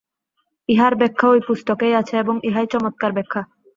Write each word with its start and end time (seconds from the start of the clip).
ইহার 0.69 0.93
ব্যাখ্যা 0.95 1.25
ঐ 1.29 1.37
পুস্তকেই 1.47 1.93
আছে 1.95 2.15
এবং 2.17 2.35
ইহাই 2.43 2.67
চমৎকার 2.73 3.11
ব্যাখ্যা। 3.13 3.41